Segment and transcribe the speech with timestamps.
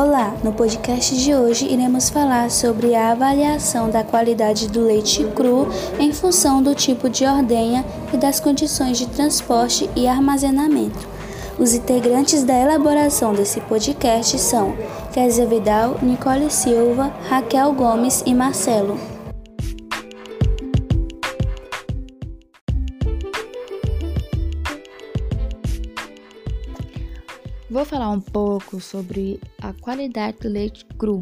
[0.00, 5.66] Olá, no podcast de hoje iremos falar sobre a avaliação da qualidade do leite cru
[5.98, 7.84] em função do tipo de ordenha
[8.14, 11.04] e das condições de transporte e armazenamento.
[11.58, 14.72] Os integrantes da elaboração desse podcast são
[15.12, 19.17] Kézia Vidal, Nicole Silva, Raquel Gomes e Marcelo.
[27.70, 31.20] Vou falar um pouco sobre a qualidade do leite cru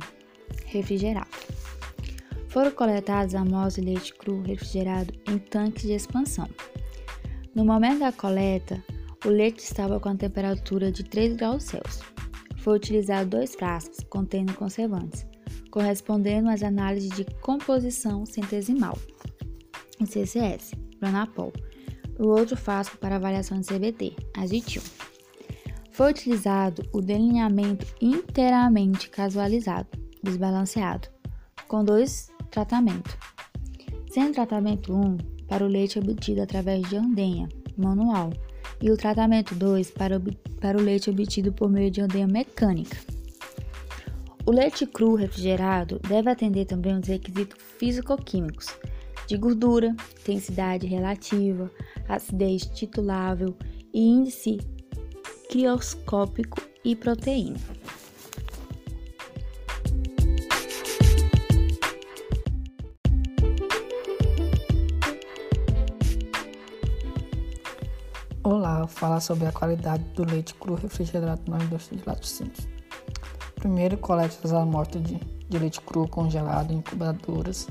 [0.67, 1.29] refrigerado.
[2.49, 6.49] Foram coletadas amostras de leite cru refrigerado em tanques de expansão.
[7.53, 8.81] No momento da coleta,
[9.25, 12.01] o leite estava com a temperatura de 3 graus Celsius.
[12.59, 15.27] Foi utilizado dois frascos contendo conservantes,
[15.73, 18.97] correspondendo às análises de composição centesimal,
[20.01, 21.53] em CCS, Pronapol,
[22.21, 24.83] o outro frasco para avaliação de CBT, azitil.
[25.97, 29.89] Foi utilizado o delineamento inteiramente casualizado,
[30.23, 31.09] desbalanceado,
[31.67, 33.17] com dois tratamentos.
[34.11, 35.17] Sendo tratamento 1
[35.49, 38.31] para o leite obtido através de ordenha manual
[38.83, 40.21] e o tratamento 2 para,
[40.61, 42.99] para o leite obtido por meio de ordenha mecânica.
[44.45, 48.67] O leite cru refrigerado deve atender também os requisitos físico-químicos
[49.27, 51.71] de gordura, intensidade relativa,
[52.07, 53.57] acidez titulável
[53.95, 54.59] e índice
[55.57, 57.59] crioscópico e proteína.
[68.45, 72.69] Olá, falar sobre a qualidade do leite cru refrigerado na indústria de laticínios.
[73.55, 75.19] Primeiro, colete as amostras de,
[75.49, 77.67] de leite cru congelado em incubadoras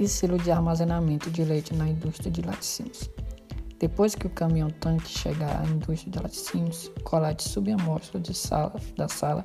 [0.00, 3.10] e silo de armazenamento de leite na indústria de laticínios.
[3.78, 9.44] Depois que o caminhão-tanque chegar à indústria de laticínios, colete subamostra de sala, da sala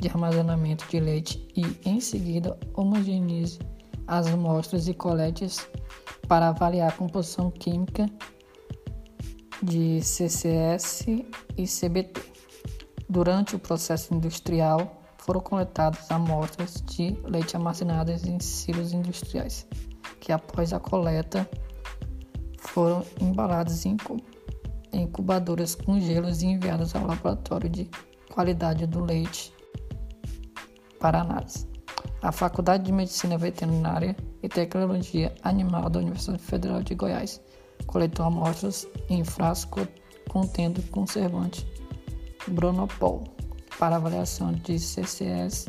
[0.00, 3.58] de armazenamento de leite e, em seguida, homogeneize
[4.06, 5.68] as amostras e coletes
[6.26, 8.08] para avaliar a composição química
[9.62, 11.06] de CCS
[11.56, 12.22] e CBT.
[13.08, 19.66] Durante o processo industrial, foram coletadas amostras de leite armazenadas em silos industriais,
[20.20, 21.48] que após a coleta
[22.68, 23.96] foram embaladas em
[24.92, 27.90] incubadoras com gelos e enviadas ao laboratório de
[28.32, 29.52] qualidade do leite
[31.00, 31.66] para análise.
[32.22, 37.40] A Faculdade de Medicina Veterinária e Tecnologia Animal da Universidade Federal de Goiás
[37.86, 39.86] coletou amostras em frasco
[40.28, 41.66] contendo conservante
[42.48, 43.24] Bronopol
[43.78, 45.68] para avaliação de CCS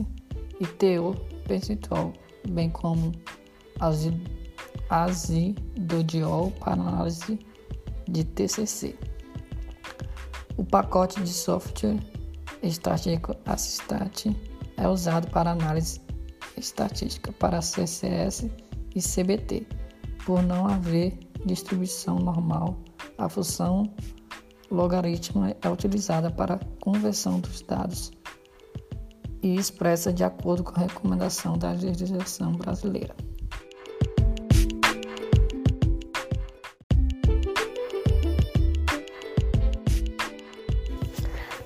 [0.59, 1.15] e teor
[1.47, 2.13] percentual,
[2.49, 3.11] bem como
[3.79, 4.19] azido
[4.89, 7.39] azidodiol para análise
[8.07, 8.95] de TCC.
[10.57, 11.99] O pacote de software
[12.61, 14.35] Estatístico Assistat
[14.75, 16.01] é usado para análise
[16.57, 18.49] estatística para CCS
[18.95, 19.65] e CBT.
[20.25, 22.77] Por não haver distribuição normal,
[23.17, 23.93] a função
[24.69, 28.11] logaritmo é utilizada para conversão dos dados
[29.41, 33.15] e expressa de acordo com a recomendação da legislação brasileira.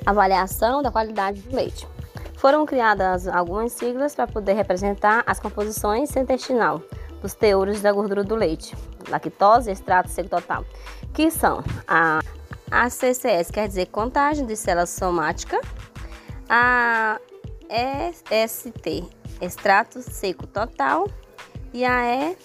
[0.05, 1.87] Avaliação da qualidade do leite.
[2.37, 6.81] Foram criadas algumas siglas para poder representar as composições intestinal
[7.21, 8.75] dos teores da gordura do leite,
[9.07, 10.65] lactose e extrato seco total,
[11.13, 12.19] que são a
[12.69, 15.61] ACCS, quer dizer contagem de célula somática,
[16.49, 17.17] a
[17.69, 19.07] EST,
[19.39, 21.07] extrato seco total,
[21.73, 22.35] e a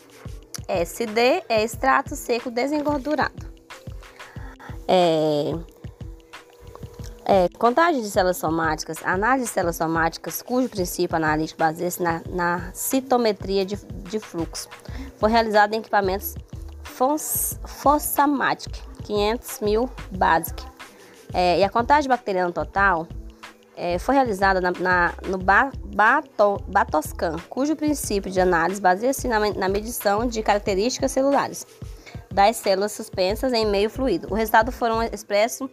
[0.69, 3.49] ESD é extrato seco desengordurado.
[4.87, 5.53] É,
[7.29, 12.71] é, contagem de células somáticas, análise de células somáticas, cujo princípio analítico baseia-se na, na,
[12.73, 14.67] citometria de, de, fluxo.
[15.19, 16.35] Foi realizado em equipamentos
[17.67, 20.65] Fossamatic 500 mil BASIC.
[21.35, 23.07] É, e a contagem bacteriana total
[23.77, 29.69] é, foi realizada na, na, no Bato, Batoscan, cujo princípio de análise baseia-se na, na
[29.69, 31.67] medição de características celulares
[32.33, 34.29] das células suspensas em meio fluido.
[34.31, 35.69] O resultado foram expressos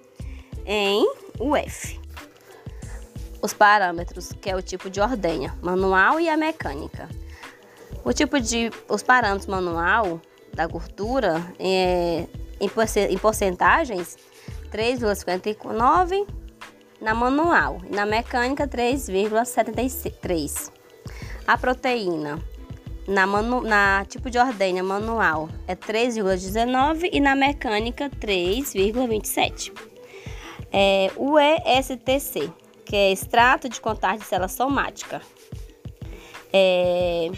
[0.65, 1.99] em UF.
[3.41, 7.07] Os parâmetros, que é o tipo de ordenha, manual e a mecânica.
[8.03, 10.19] O tipo de os parâmetros manual
[10.53, 12.25] da gordura é,
[12.59, 14.17] em porcentagens
[14.71, 16.25] 3,59
[17.01, 20.71] na manual e na mecânica 3,73.
[21.45, 22.39] A proteína
[23.07, 29.94] na, manu, na tipo de ordenha manual é 3,19 e na mecânica 3,27
[30.71, 32.51] é, o ESTC,
[32.85, 35.21] que é extrato de contagem de célula somática.
[36.53, 37.29] É,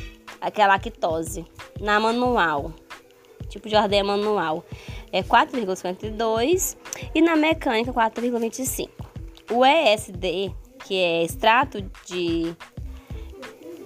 [0.54, 1.46] que é a lactose.
[1.80, 2.72] Na manual,
[3.50, 4.64] tipo de ordem manual,
[5.12, 6.78] é 4,52
[7.14, 8.90] e na mecânica 4,25.
[9.52, 10.54] O ESD,
[10.86, 12.56] que é extrato de,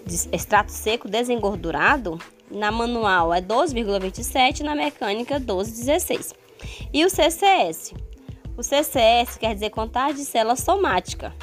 [0.06, 6.34] de extrato seco desengordurado, na manual é 12,27 e na mecânica 12,16.
[6.94, 7.94] E o CCS?
[8.62, 11.34] O CCS quer dizer contagem de célula somática,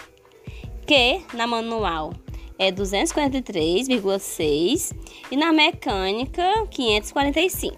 [0.87, 2.13] que na manual
[2.57, 4.95] é 243,6
[5.29, 7.77] e na mecânica 545.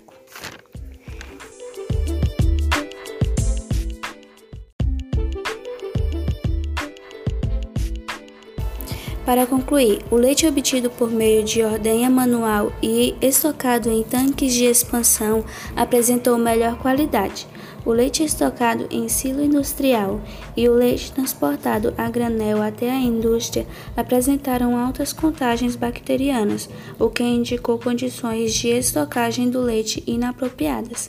[9.24, 14.66] Para concluir, o leite obtido por meio de ordenha manual e estocado em tanques de
[14.66, 15.42] expansão
[15.74, 17.48] apresentou melhor qualidade.
[17.84, 20.20] O leite estocado em silo industrial
[20.56, 23.66] e o leite transportado a granel até a indústria
[23.96, 26.68] apresentaram altas contagens bacterianas,
[26.98, 31.08] o que indicou condições de estocagem do leite inapropriadas.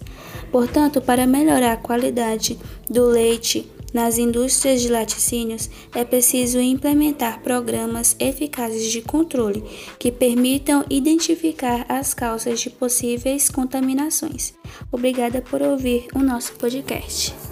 [0.51, 2.57] Portanto, para melhorar a qualidade
[2.89, 9.63] do leite nas indústrias de laticínios, é preciso implementar programas eficazes de controle
[9.99, 14.53] que permitam identificar as causas de possíveis contaminações.
[14.91, 17.50] Obrigada por ouvir o nosso podcast.